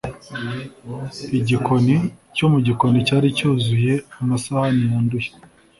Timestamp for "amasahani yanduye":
4.21-5.29